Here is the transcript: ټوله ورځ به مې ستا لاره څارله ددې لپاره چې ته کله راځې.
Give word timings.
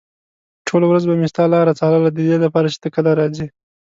ټوله 0.67 0.85
ورځ 0.87 1.03
به 1.09 1.13
مې 1.19 1.27
ستا 1.33 1.43
لاره 1.53 1.77
څارله 1.79 2.09
ددې 2.11 2.37
لپاره 2.45 2.67
چې 2.73 2.77
ته 2.83 2.87
کله 2.95 3.11
راځې. 3.19 3.45